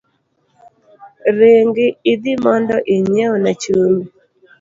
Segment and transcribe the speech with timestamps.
[1.37, 4.05] Ringi idhi mondo inyiewna chumbi.